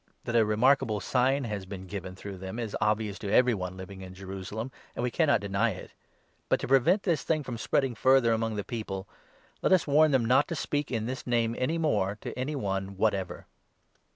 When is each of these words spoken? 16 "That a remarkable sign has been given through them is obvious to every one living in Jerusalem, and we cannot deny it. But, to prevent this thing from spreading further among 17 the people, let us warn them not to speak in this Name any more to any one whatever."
16 0.21 0.21
"That 0.23 0.35
a 0.35 0.43
remarkable 0.45 0.99
sign 0.99 1.43
has 1.43 1.67
been 1.67 1.85
given 1.85 2.15
through 2.15 2.39
them 2.39 2.57
is 2.57 2.75
obvious 2.81 3.19
to 3.19 3.31
every 3.31 3.53
one 3.53 3.77
living 3.77 4.01
in 4.01 4.15
Jerusalem, 4.15 4.71
and 4.95 5.03
we 5.03 5.11
cannot 5.11 5.41
deny 5.41 5.73
it. 5.73 5.91
But, 6.49 6.59
to 6.61 6.67
prevent 6.67 7.03
this 7.03 7.21
thing 7.21 7.43
from 7.43 7.59
spreading 7.59 7.93
further 7.93 8.33
among 8.33 8.53
17 8.53 8.57
the 8.57 8.63
people, 8.81 9.07
let 9.61 9.71
us 9.71 9.85
warn 9.85 10.09
them 10.09 10.25
not 10.25 10.47
to 10.47 10.55
speak 10.55 10.89
in 10.89 11.05
this 11.05 11.27
Name 11.27 11.55
any 11.55 11.77
more 11.77 12.17
to 12.21 12.35
any 12.35 12.55
one 12.55 12.97
whatever." 12.97 13.45